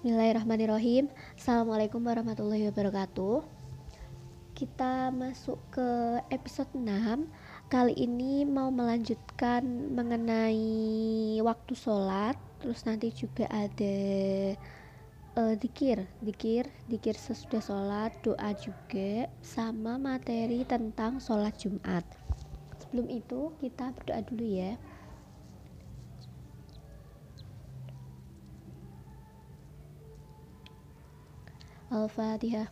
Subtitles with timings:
[0.00, 1.12] Bismillahirrahmanirrahim.
[1.36, 3.44] Assalamualaikum warahmatullahi wabarakatuh.
[4.56, 5.88] Kita masuk ke
[6.32, 7.28] episode 6
[7.68, 9.60] Kali ini mau melanjutkan
[9.92, 12.32] mengenai waktu sholat
[12.64, 13.96] Terus nanti juga ada
[15.36, 22.08] uh, dikir Dikir, dikir sesudah sholat Doa juga Sama materi tentang sholat Jumat.
[22.80, 24.80] Sebelum itu kita berdoa dulu ya
[31.90, 32.70] Al-Fatihah.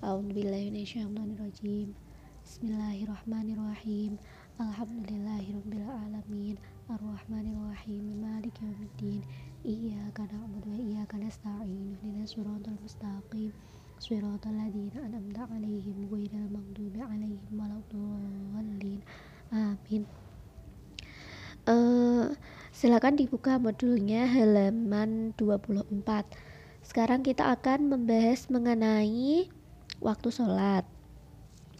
[0.00, 1.92] A'udzubillahiminasyaitonirrajim
[2.40, 4.16] Bismillahirrahmanirrahim.
[4.56, 6.56] Alhamdulillahirrabbilalamin.
[6.88, 8.24] Ar-Rahmanirrahim.
[8.24, 9.20] Malik yawmiddin
[9.68, 11.92] Iyyaka na'budu wa iyyaka nasta'in.
[11.92, 13.52] Ihdinas siratal mustaqim.
[14.00, 19.04] Siratal ladzina an'amta 'alaihim ghairil maghdubi 'alaihim waladdallin.
[19.52, 20.08] Amin.
[21.68, 22.32] Uh,
[22.72, 26.32] Silakan dibuka modulnya halaman 24
[26.84, 29.48] sekarang kita akan membahas mengenai
[30.04, 30.84] waktu sholat.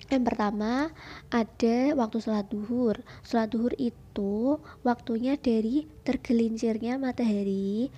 [0.09, 0.93] Yang pertama
[1.29, 3.01] ada waktu sholat duhur.
[3.25, 7.89] Sholat duhur itu waktunya dari tergelincirnya matahari,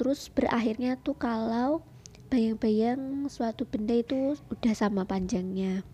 [0.00, 1.84] terus berakhirnya tuh kalau
[2.32, 5.84] bayang-bayang suatu benda itu udah sama panjangnya.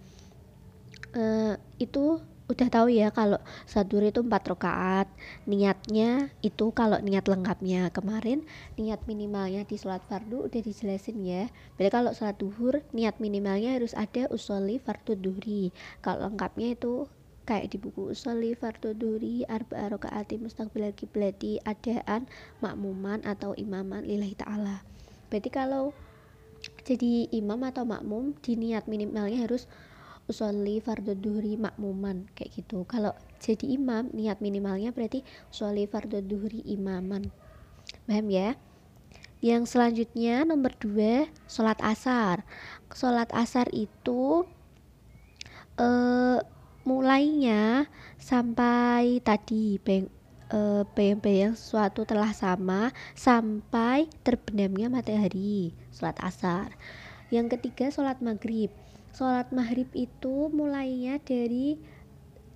[1.16, 5.10] Uh, itu udah tahu ya kalau sadur itu empat rakaat.
[5.50, 8.46] Niatnya itu kalau niat lengkapnya kemarin
[8.78, 11.50] niat minimalnya di sholat fardu udah dijelasin ya.
[11.74, 15.74] Berarti kalau sholat duhur niat minimalnya harus ada usolli fardu duhri.
[15.98, 17.10] Kalau lengkapnya itu
[17.46, 22.30] kayak di buku usolli fardu duhri arba rakaati mustaqbilal kiblati adaan
[22.62, 24.82] makmuman atau imaman lillahi ta'ala.
[25.30, 25.90] Berarti kalau
[26.82, 29.66] jadi imam atau makmum di niat minimalnya harus
[30.26, 32.82] usolli fardu duhri makmuman kayak gitu.
[32.86, 37.30] Kalau jadi imam niat minimalnya berarti usolli fardu duhri imaman.
[38.06, 38.58] Paham ya?
[39.38, 42.42] Yang selanjutnya nomor dua sholat asar.
[42.90, 44.42] Sholat asar itu
[45.78, 46.38] uh,
[46.82, 47.86] mulainya
[48.18, 50.10] sampai tadi beng
[50.50, 56.74] uh, bayang-bayang sesuatu telah sama sampai terbenamnya matahari sholat asar.
[57.30, 58.70] Yang ketiga sholat maghrib
[59.16, 61.80] sholat maghrib itu mulainya dari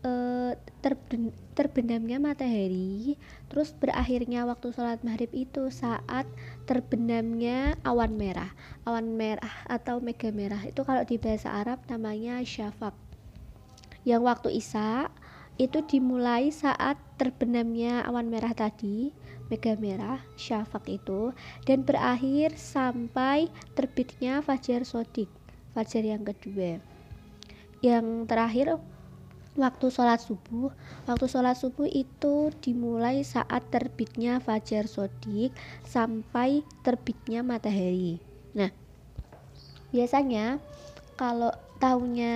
[0.04, 0.52] uh,
[0.84, 3.16] terben, terbenamnya matahari
[3.48, 6.28] terus berakhirnya waktu sholat maghrib itu saat
[6.68, 8.52] terbenamnya awan merah.
[8.84, 12.92] Awan merah atau mega merah itu kalau di bahasa Arab namanya syafak
[14.04, 15.12] yang waktu isya
[15.60, 19.12] itu dimulai saat terbenamnya awan merah tadi
[19.52, 21.36] mega merah syafak itu
[21.68, 25.28] dan berakhir sampai terbitnya fajar sodik
[25.72, 26.78] fajar yang kedua.
[27.80, 28.66] Yang terakhir
[29.58, 30.70] waktu sholat subuh.
[31.04, 35.50] Waktu sholat subuh itu dimulai saat terbitnya fajar sodik
[35.82, 38.22] sampai terbitnya matahari.
[38.54, 38.70] Nah
[39.90, 40.62] biasanya
[41.18, 41.50] kalau
[41.82, 42.34] tahunya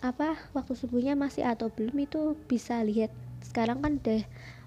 [0.00, 3.10] apa waktu subuhnya masih atau belum itu bisa lihat.
[3.42, 4.22] Sekarang kan udah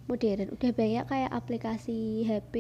[0.06, 2.54] modern udah banyak kayak aplikasi HP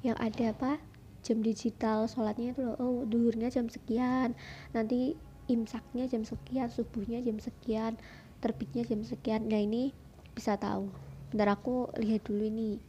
[0.00, 0.80] yang ada apa
[1.20, 4.32] jam digital sholatnya itu loh oh duhurnya jam sekian
[4.72, 5.16] nanti
[5.50, 7.98] imsaknya jam sekian subuhnya jam sekian
[8.40, 9.46] terbitnya jam sekian.
[9.46, 9.92] Nah ini
[10.32, 10.88] bisa tahu.
[11.30, 12.80] Bentar aku lihat dulu ini.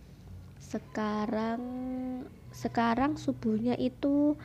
[0.58, 1.62] Sekarang
[2.52, 4.40] sekarang subuhnya itu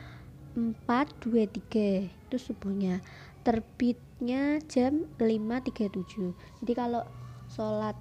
[0.55, 2.99] 4.23 itu subuhnya.
[3.47, 7.07] Terbitnya jam 5.37 jadi kalau
[7.47, 7.95] sholat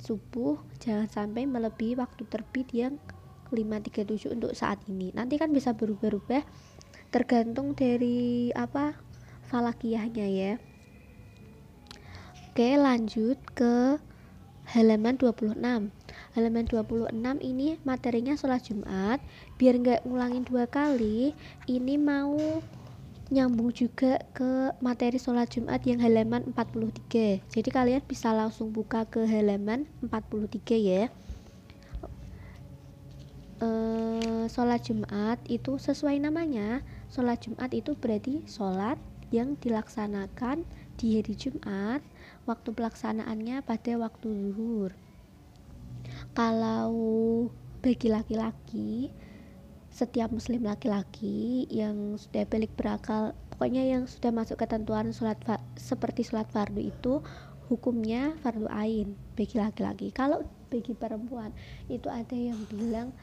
[0.00, 2.96] subuh jangan sampai melebihi waktu terbit yang
[3.50, 5.14] 537 untuk saat ini.
[5.14, 6.42] Nanti kan bisa berubah-ubah
[7.10, 8.98] tergantung dari apa
[9.48, 10.52] falakiyahnya ya.
[12.50, 14.00] Oke lanjut ke
[14.72, 15.60] halaman 26
[16.34, 17.12] halaman 26
[17.44, 19.20] ini materinya sholat jumat.
[19.60, 21.36] Biar nggak ngulangin dua kali
[21.68, 22.36] ini mau
[23.26, 29.26] nyambung juga ke materi sholat Jumat yang halaman 43 jadi kalian bisa langsung buka ke
[29.26, 31.10] halaman 43 ya
[33.60, 36.82] uh, sholat Jumat itu sesuai namanya.
[37.12, 39.00] Sholat Jumat itu berarti sholat
[39.34, 40.64] yang dilaksanakan
[40.96, 42.00] di hari Jumat.
[42.46, 44.94] Waktu pelaksanaannya pada waktu zuhur.
[46.32, 46.94] Kalau
[47.82, 49.10] bagi laki-laki
[49.96, 55.40] setiap muslim laki-laki yang sudah balik berakal pokoknya yang sudah masuk ketentuan sholat
[55.80, 57.24] seperti sholat fardu itu
[57.72, 60.12] hukumnya fardu ain bagi laki-laki.
[60.12, 61.50] Kalau bagi perempuan
[61.88, 63.16] itu ada yang bilang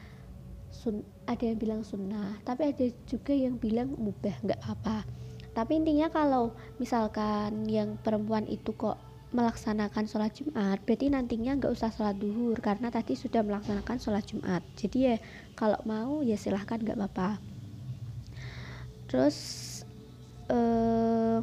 [0.74, 5.06] sun ada yang bilang sunnah tapi ada juga yang bilang mubah nggak apa
[5.54, 6.50] tapi intinya kalau
[6.82, 8.98] misalkan yang perempuan itu kok
[9.34, 14.62] melaksanakan sholat Jumat berarti nantinya nggak usah sholat duhur karena tadi sudah melaksanakan sholat Jumat.
[14.78, 15.16] Jadi ya
[15.58, 17.42] kalau mau ya silahkan nggak apa-apa.
[19.10, 19.36] Terus
[20.50, 21.42] uh,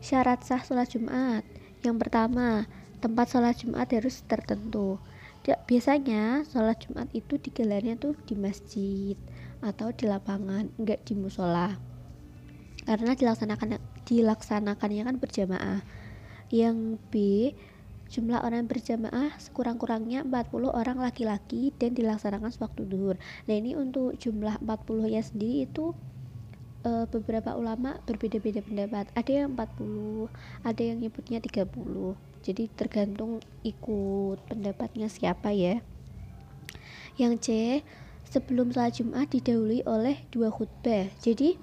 [0.00, 1.44] syarat sah sholat Jumat.
[1.84, 2.64] Yang pertama
[3.04, 4.96] tempat sholat Jumat harus tertentu
[5.64, 9.16] biasanya sholat Jumat itu digelarnya tuh di masjid
[9.64, 11.78] atau di lapangan enggak di musola.
[12.84, 15.80] Karena dilaksanakan dilaksanakannya kan berjamaah.
[16.48, 17.14] Yang B
[18.08, 23.20] jumlah orang berjamaah sekurang-kurangnya 40 orang laki-laki dan dilaksanakan sewaktu duhur.
[23.44, 25.92] Nah ini untuk jumlah 40 ya sendiri itu
[26.88, 29.12] e, beberapa ulama berbeda-beda pendapat.
[29.12, 30.32] Ada yang 40
[30.64, 35.82] ada yang nyebutnya 30 jadi tergantung ikut pendapatnya siapa ya.
[37.18, 37.48] Yang C
[38.28, 41.10] sebelum sholat Jumat didahului oleh dua khutbah.
[41.18, 41.58] Jadi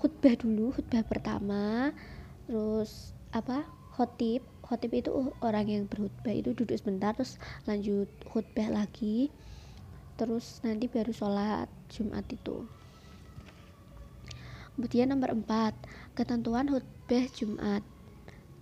[0.00, 1.94] khutbah dulu khutbah pertama
[2.48, 3.64] terus apa
[3.94, 4.42] khotib.
[4.66, 7.38] Khotib itu orang yang berkhutbah itu duduk sebentar terus
[7.70, 9.30] lanjut khutbah lagi.
[10.18, 12.66] Terus nanti baru sholat Jumat itu.
[14.76, 17.80] Kemudian nomor 4 ketentuan khutbah Jumat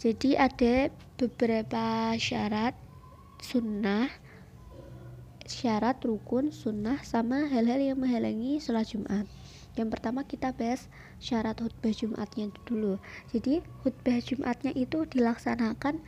[0.04, 2.76] jadi ada beberapa syarat
[3.40, 4.12] sunnah
[5.48, 9.24] syarat rukun sunnah sama hal-hal yang menghalangi sholat Jumat.
[9.80, 10.92] Yang pertama kita bahas
[11.24, 13.00] syarat khutbah Jumatnya dulu.
[13.32, 16.04] Jadi khutbah Jumatnya itu dilaksanakan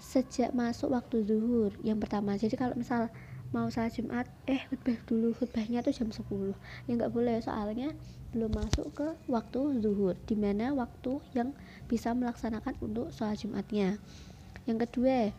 [0.00, 2.40] sejak masuk waktu zuhur yang pertama.
[2.40, 3.12] Jadi kalau misal
[3.52, 6.24] mau salat Jumat eh khutbah dulu khutbahnya tuh jam 10
[6.88, 7.92] ya nggak boleh soalnya
[8.34, 11.54] belum masuk ke waktu zuhur di mana waktu yang
[11.86, 14.02] bisa melaksanakan untuk sholat Jumatnya.
[14.66, 15.30] Yang kedua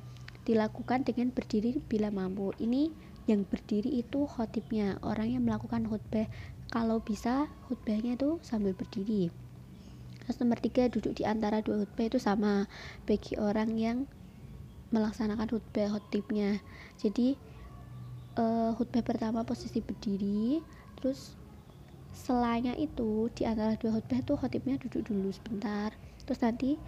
[0.47, 2.55] dilakukan dengan berdiri bila mampu.
[2.55, 2.89] Ini
[3.27, 6.31] yang berdiri itu khotibnya orang yang melakukan khutbah.
[6.71, 9.27] Kalau bisa khutbahnya itu sambil berdiri.
[10.23, 12.71] Terus nomor tiga duduk di antara dua khutbah itu sama
[13.03, 13.97] bagi orang yang
[14.93, 16.61] melaksanakan khutbah khutibnya
[16.95, 17.35] jadi
[18.37, 20.61] uh, khutbah pertama posisi berdiri
[20.99, 21.35] terus
[22.15, 25.91] selanya itu di antara dua khutbah itu khutibnya duduk dulu sebentar.
[26.23, 26.79] Terus nanti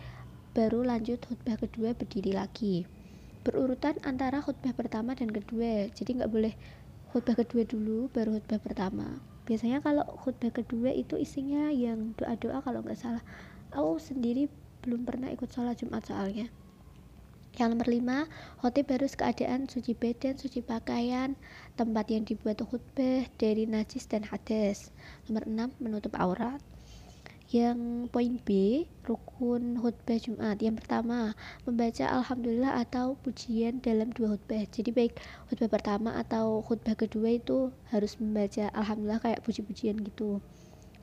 [0.55, 2.87] baru lanjut khutbah kedua berdiri lagi.
[3.43, 5.91] Berurutan antara khutbah pertama dan kedua.
[5.91, 6.53] Jadi nggak boleh
[7.11, 9.19] khutbah kedua dulu baru khutbah pertama.
[9.43, 13.23] Biasanya kalau khutbah kedua itu isinya yang doa-doa kalau nggak salah.
[13.75, 14.47] Aku sendiri
[14.81, 16.47] belum pernah ikut sholat Jumat soalnya
[17.57, 18.17] yang nomor lima,
[18.61, 21.33] khotib harus keadaan suci badan, suci pakaian,
[21.73, 24.93] tempat yang dibuat khutbah dari najis dan hadas.
[25.25, 26.61] Nomor enam, menutup aurat.
[27.49, 28.49] Yang poin B,
[29.07, 30.59] rukun khutbah Jumat.
[30.59, 31.33] Yang pertama,
[31.65, 34.67] membaca alhamdulillah atau pujian dalam dua khutbah.
[34.69, 35.17] Jadi baik
[35.49, 40.43] khutbah pertama atau khutbah kedua itu harus membaca alhamdulillah kayak puji-pujian gitu.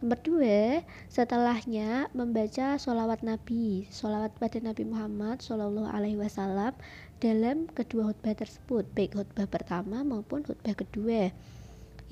[0.05, 6.77] Nomor dua, setelahnya membaca sholawat Nabi, sholawat pada Nabi Muhammad Shallallahu Alaihi Wasallam
[7.25, 11.33] dalam kedua khutbah tersebut, baik khutbah pertama maupun khutbah kedua.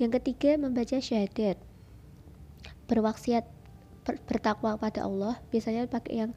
[0.01, 1.61] Yang ketiga, membaca syahadat,
[2.89, 3.45] berwaksiat
[4.25, 5.37] bertakwa pada Allah.
[5.53, 6.33] Biasanya pakai yang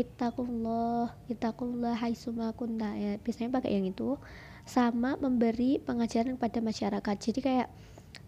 [0.00, 3.20] ittaqullah ittaqullah haitsuma kunta ya.
[3.20, 4.16] Biasanya pakai yang itu.
[4.64, 7.16] Sama memberi pengajaran kepada masyarakat.
[7.20, 7.68] Jadi kayak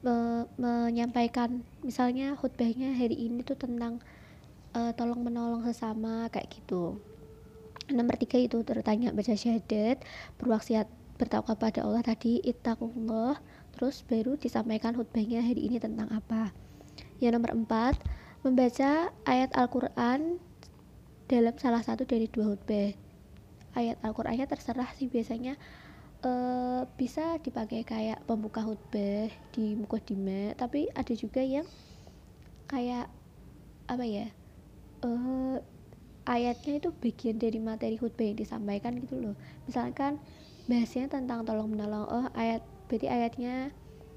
[0.04, 3.98] me menyampaikan misalnya khutbahnya hari ini tuh tentang
[4.76, 7.00] uh, tolong menolong sesama kayak gitu.
[7.90, 10.02] Nomor tiga itu tertanya baca syahadat
[10.42, 10.86] berwaksiat
[11.16, 13.40] bertakwa pada Allah tadi ittaqullah.
[13.76, 16.52] Terus baru disampaikan khutbahnya hari ini tentang apa.
[17.20, 17.94] Yang nomor empat
[18.44, 20.40] membaca ayat Al-Quran
[21.26, 22.94] dalam salah satu dari dua khutbah.
[23.76, 25.60] Ayat Al-Qurannya terserah sih biasanya
[26.26, 31.64] uh, bisa dipakai kayak pembuka khutbah di mukodime tapi ada juga yang
[32.66, 33.06] kayak
[33.86, 34.26] apa ya
[35.06, 35.62] uh,
[36.26, 39.34] ayatnya itu bagian dari materi khutbah yang disampaikan gitu loh.
[39.70, 40.18] Misalkan
[40.66, 43.70] bahasnya tentang tolong menolong oh ayat berarti ayatnya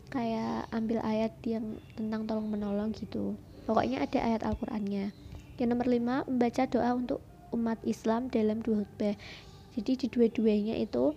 [0.09, 3.37] kayak ambil ayat yang tentang tolong menolong gitu.
[3.69, 5.13] Pokoknya ada ayat Al-Qur'annya.
[5.61, 7.21] Yang nomor lima membaca doa untuk
[7.53, 9.13] umat Islam dalam dua khutbah.
[9.77, 11.13] Jadi di dua-duanya itu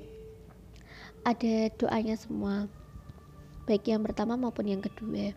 [1.22, 2.66] ada doanya semua.
[3.66, 5.34] Baik yang pertama maupun yang kedua.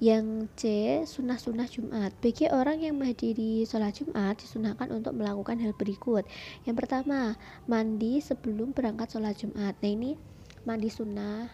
[0.00, 0.62] Yang C
[1.04, 2.12] sunnah-sunnah Jumat.
[2.20, 6.24] Bagi orang yang menghadiri sholat Jumat disunahkan untuk melakukan hal berikut.
[6.64, 7.36] Yang pertama
[7.68, 9.76] mandi sebelum berangkat sholat Jumat.
[9.80, 10.16] Nah ini
[10.64, 11.48] mandi sunnah.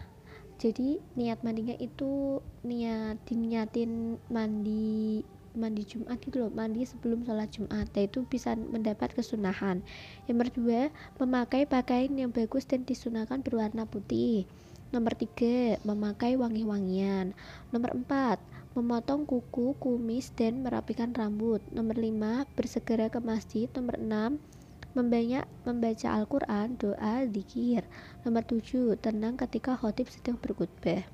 [0.56, 5.20] Jadi niat mandinya itu niat diniatin mandi
[5.56, 9.80] mandi Jumat gitu loh mandi sebelum sholat Jumat itu bisa mendapat kesunahan
[10.28, 14.44] yang kedua memakai pakaian yang bagus dan disunahkan berwarna putih
[14.94, 17.34] nomor tiga memakai wangi-wangian
[17.74, 18.38] nomor empat
[18.76, 24.38] memotong kuku kumis dan merapikan rambut nomor lima bersegera ke masjid nomor enam
[24.96, 27.84] Membanyak membaca Al-Quran, doa, zikir.
[28.24, 28.96] Nomor 7.
[28.96, 31.04] Tenang ketika khotib sedang berkhutbah.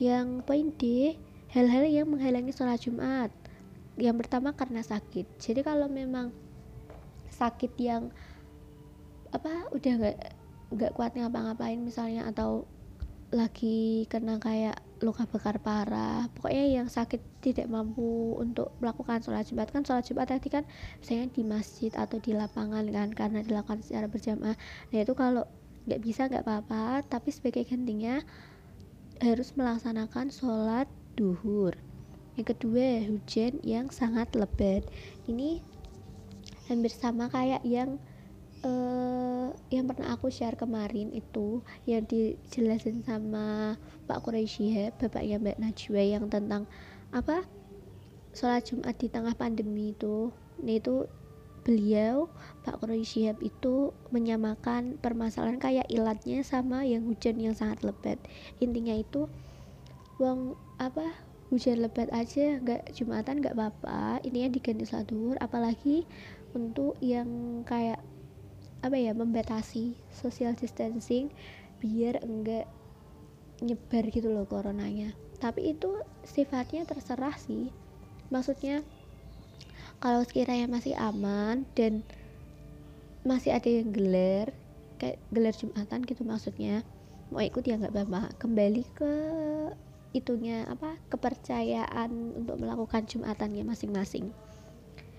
[0.00, 1.12] Yang poin D,
[1.52, 3.32] hal-hal yang menghalangi sholat Jumat.
[3.98, 5.26] Yang pertama karena sakit.
[5.40, 6.30] Jadi kalau memang
[7.32, 8.12] sakit yang
[9.28, 10.18] apa udah nggak
[10.72, 12.64] nggak kuat ngapa-ngapain misalnya atau
[13.28, 19.68] lagi kena kayak luka bakar parah pokoknya yang sakit tidak mampu untuk melakukan sholat jumat.
[19.68, 20.64] Kan sholat jumat tadi kan
[21.00, 24.56] misalnya di masjid atau di lapangan kan karena dilakukan secara berjamaah.
[24.92, 25.44] Nah itu kalau
[25.88, 28.20] nggak bisa nggak apa-apa tapi sebagai gantinya
[29.24, 30.88] harus melaksanakan sholat
[31.18, 31.74] duhur.
[32.38, 34.86] Yang kedua hujan yang sangat lebat.
[35.26, 35.58] Ini
[36.70, 37.98] hampir sama kayak yang
[38.62, 43.74] uh, yang pernah aku share kemarin itu yang dijelasin sama
[44.06, 46.70] Pak Quraisy bapaknya Mbak Najwa yang tentang
[47.10, 47.42] apa?
[48.30, 50.30] Sholat Jumat di tengah pandemi itu.
[50.62, 51.10] Ini itu
[51.66, 52.30] beliau
[52.62, 58.22] Pak Quraisy itu menyamakan permasalahan kayak ilatnya sama yang hujan yang sangat lebat.
[58.62, 59.26] Intinya itu
[60.22, 61.14] uang apa
[61.50, 65.10] hujan lebat aja nggak jumatan nggak apa-apa intinya diganti sholat
[65.42, 66.06] apalagi
[66.54, 68.00] untuk yang kayak
[68.78, 71.34] apa ya membatasi social distancing
[71.82, 72.70] biar enggak
[73.62, 75.14] nyebar gitu loh coronanya.
[75.38, 77.70] Tapi itu sifatnya terserah sih.
[78.30, 78.82] Maksudnya
[79.98, 82.06] kalau sekiranya masih aman dan
[83.26, 84.54] masih ada yang gelar
[84.98, 86.82] kayak gelar jumatan gitu maksudnya
[87.34, 88.34] mau ikut ya nggak apa-apa.
[88.38, 89.14] Kembali ke
[90.16, 94.32] itunya apa kepercayaan untuk melakukan jumatannya masing-masing.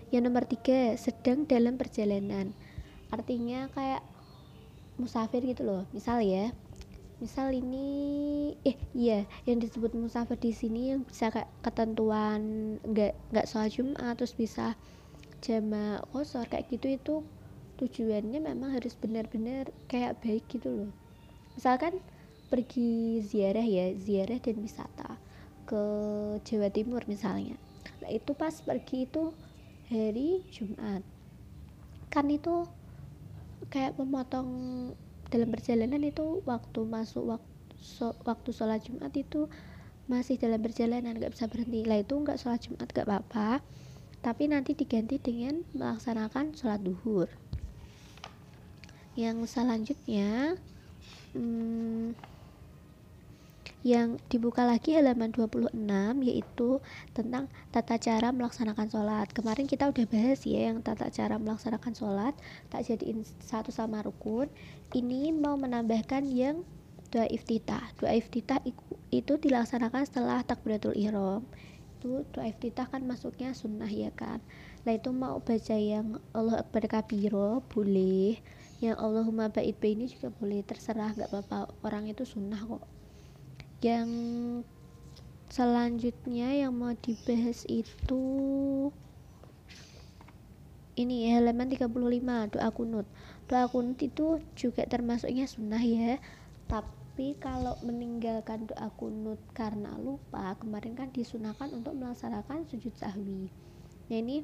[0.09, 2.57] Yang nomor tiga sedang dalam perjalanan.
[3.13, 4.01] Artinya kayak
[4.97, 5.83] musafir gitu loh.
[5.93, 6.49] Misal ya
[7.19, 12.39] misal ini eh iya yang disebut musafir di sini yang bisa kayak ketentuan
[12.87, 14.79] nggak nggak sholat jumat terus bisa
[15.43, 17.15] jama kosor kayak gitu itu
[17.75, 20.91] tujuannya memang harus benar-benar kayak baik gitu loh.
[21.55, 22.03] Misalkan
[22.49, 25.15] pergi ziarah ya ziarah dan wisata
[25.69, 25.81] ke
[26.43, 27.55] Jawa Timur misalnya.
[28.01, 29.31] Nah itu pas pergi itu
[29.93, 31.05] hari Jumat.
[32.09, 32.65] Kan itu
[33.69, 34.49] kayak memotong
[35.29, 39.45] dalam perjalanan itu waktu masuk waktu so, waktu sholat Jumat itu
[40.09, 41.85] masih dalam perjalanan nggak bisa berhenti.
[41.85, 43.61] Lah itu nggak sholat Jumat nggak apa-apa.
[44.19, 47.29] Tapi nanti diganti dengan melaksanakan sholat duhur.
[49.13, 50.57] Yang selanjutnya
[51.37, 52.17] hmm,
[53.79, 55.71] yang dibuka lagi halaman 26
[56.27, 56.83] yaitu
[57.15, 59.31] tentang tata cara melaksanakan sholat.
[59.31, 62.35] Kemarin kita udah bahas ya yang tata cara melaksanakan sholat
[62.67, 64.51] tak jadiin satu sama rukun.
[64.91, 66.67] Ini mau menambahkan yang
[67.07, 67.95] doa iftitah.
[67.95, 68.59] Doa iftitah
[69.15, 71.47] itu dilaksanakan setelah takbiratul ihram.
[71.99, 74.43] Itu doa iftitah kan masuknya sunnah ya kan?
[74.83, 78.43] Nah itu mau baca yang Allah Akbar kabiro boleh.
[78.83, 81.71] Yang Allahumma ba'id ini juga boleh terserah nggak apa-apa.
[81.83, 82.98] Orang itu sunnah kok
[83.79, 84.09] yang
[85.49, 88.23] selanjutnya yang mau dibahas itu
[90.99, 93.07] ini halaman 35 doa kunut.
[93.47, 96.19] Doa kunut itu juga termasuknya sunnah ya.
[96.67, 103.47] Tapi kalau meninggalkan doa kunut karena lupa kemarin kan disunahkan untuk melaksanakan sujud sahwi.
[104.11, 104.43] Nah ini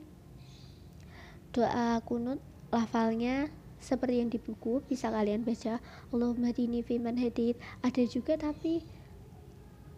[1.51, 2.39] doa kunut
[2.71, 3.51] lafalnya
[3.83, 5.83] seperti yang di buku bisa kalian baca.
[6.15, 8.79] Allahumma dini fiman hadid ada juga tapi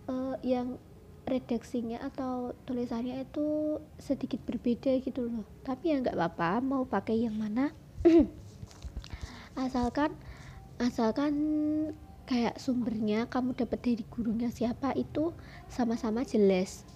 [0.07, 0.79] uh, yang
[1.27, 5.43] redaksinya atau tulisannya itu sedikit berbeda gitu loh.
[5.67, 7.75] Tapi ya nggak apa-apa mau pakai yang mana?
[9.67, 10.15] Asalkan
[10.77, 11.33] asalkan
[12.29, 15.35] kayak sumbernya kamu dapat dari gurunya siapa itu
[15.67, 16.87] sama-sama jelas.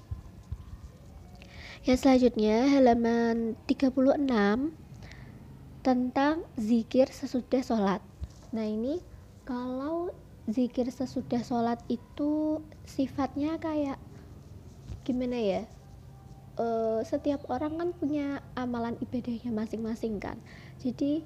[1.82, 4.22] Yang selanjutnya halaman 36
[5.82, 8.02] tentang zikir sesudah sholat.
[8.54, 9.02] Nah ini
[9.50, 10.14] kalau
[10.52, 13.98] zikir sesudah sholat itu sifatnya kayak
[15.08, 15.62] gimana ya?
[16.60, 16.66] E,
[17.08, 20.38] setiap orang kan punya amalan ibadahnya masing-masing kan.
[20.80, 21.24] Jadi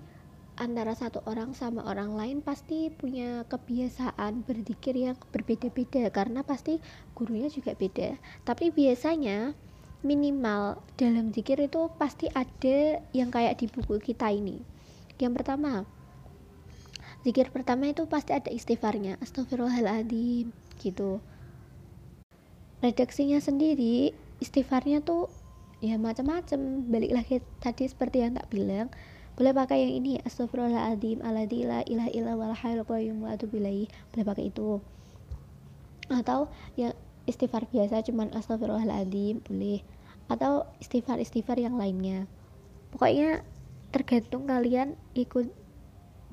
[0.56, 6.80] antara satu orang sama orang lain pasti punya kebiasaan berzikir yang berbeda-beda karena pasti
[7.12, 8.16] gurunya juga beda.
[8.48, 9.52] Tapi biasanya
[10.06, 14.62] minimal dalam zikir itu pasti ada yang kayak di buku kita ini.
[15.20, 15.84] Yang pertama
[17.26, 19.18] zikir pertama itu pasti ada istighfarnya.
[19.18, 21.18] Astagfirullahaladzim gitu.
[22.86, 25.34] Redaksinya sendiri istighfarnya tuh
[25.82, 26.86] ya macam-macam.
[26.86, 28.94] Balik lagi tadi seperti yang tak bilang
[29.36, 32.56] boleh pakai yang ini astagfirullahaladzim aladzi la ilaha illa wal
[32.88, 34.80] qayyum wa boleh pakai itu.
[36.08, 36.94] Atau yang
[37.26, 39.82] istighfar biasa cuman astagfirullahaladzim boleh.
[40.30, 42.30] Atau istighfar-istighfar yang lainnya.
[42.94, 43.42] Pokoknya
[43.90, 45.65] tergantung kalian ikut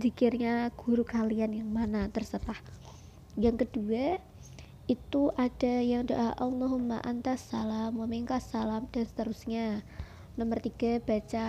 [0.01, 2.09] zikirnya guru kalian yang mana?
[2.09, 2.59] Terserah.
[3.37, 4.21] Yang kedua
[4.91, 9.81] itu ada yang doa Allahumma antas salam wa minkas salam dan seterusnya.
[10.37, 11.47] Nomor tiga baca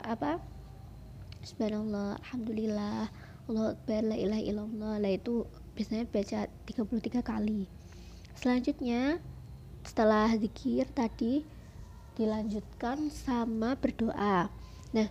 [0.00, 0.40] apa?
[1.44, 3.08] Subhanallah alhamdulillah
[3.46, 5.46] Allah akbar la ilaha lah itu
[5.78, 7.70] biasanya baca 33 kali.
[8.34, 9.22] Selanjutnya
[9.86, 11.46] setelah zikir tadi
[12.18, 14.50] dilanjutkan sama berdoa.
[14.96, 15.08] Nah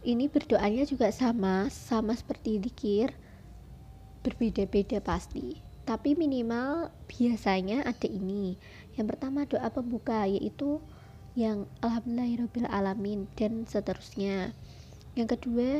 [0.00, 3.12] ini berdoanya juga sama sama seperti zikir
[4.24, 5.60] berbeda-beda pasti.
[5.84, 8.56] Tapi minimal biasanya ada ini.
[8.94, 10.80] Yang pertama doa pembuka yaitu
[11.34, 14.52] yang alamin dan seterusnya.
[15.16, 15.70] Yang kedua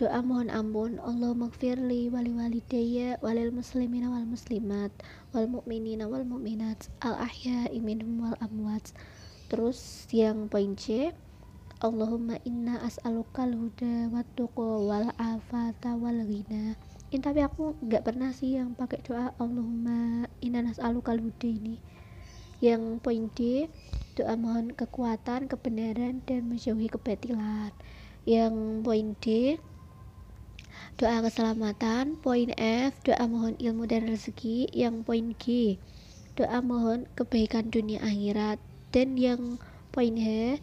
[0.00, 4.90] doa mohon ampun Allah magfirli wali walidayya walil muslimina wal muslimat
[5.36, 8.96] wal mu'minina wal mu'minat al ahya minhum wal amwat.
[9.52, 11.12] Terus yang poin C
[11.82, 14.22] Allahumma inna as'alukal huda wa
[14.54, 16.78] wal afata wal ghina.
[17.10, 21.82] Ini tapi aku nggak pernah sih yang pakai doa Allahumma inna nas'alukal huda ini.
[22.62, 23.66] Yang poin D
[24.14, 27.74] doa mohon kekuatan kebenaran dan menjauhi kebatilan.
[28.30, 28.54] Yang
[28.86, 29.58] poin D
[31.02, 32.14] doa keselamatan.
[32.22, 34.70] Poin F doa mohon ilmu dan rezeki.
[34.70, 35.44] Yang poin G
[36.38, 38.62] doa mohon kebaikan dunia akhirat.
[38.94, 39.58] Dan yang
[39.90, 40.62] poin H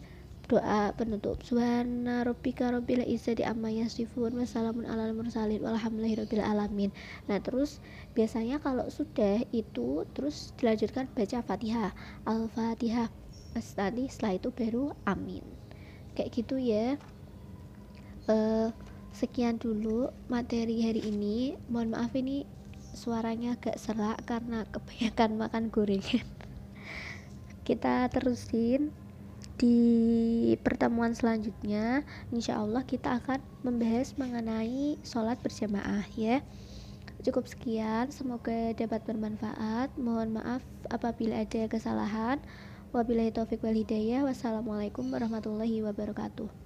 [0.50, 1.38] doa penutup.
[1.46, 6.90] Subhana rabbika rabbil izzati amma yasifun wassalamun alal mursalin walhamdulillahi rabbil alamin.
[7.30, 7.78] Nah terus
[8.18, 11.94] biasanya kalau sudah itu terus dilanjutkan baca fatihah.
[12.26, 13.06] Al-fatihah.
[13.54, 15.46] Tadi setelah itu baru amin.
[16.18, 16.98] Kayak gitu ya.
[18.26, 18.74] Uh,
[19.14, 21.54] sekian dulu materi hari ini.
[21.70, 22.42] Mohon maaf ini
[22.90, 26.26] suaranya agak serak karena kebanyakan makan gorengan.
[27.66, 28.90] Kita terusin
[29.60, 32.00] di pertemuan selanjutnya
[32.32, 36.40] insya Allah kita akan membahas mengenai sholat berjamaah ya.
[37.20, 39.92] Cukup sekian semoga dapat bermanfaat.
[40.00, 42.40] Mohon maaf apabila ada kesalahan.
[42.96, 44.24] Wabillahi taufik wal hidayah.
[44.24, 46.59] Wassalamualaikum warahmatullahi wabarakatuh